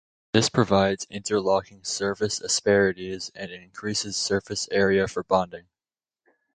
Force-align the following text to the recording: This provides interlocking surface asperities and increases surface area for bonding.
This 0.33 0.49
provides 0.49 1.05
interlocking 1.11 1.83
surface 1.83 2.39
asperities 2.41 3.29
and 3.35 3.51
increases 3.51 4.17
surface 4.17 4.67
area 4.71 5.07
for 5.07 5.23
bonding. 5.23 5.67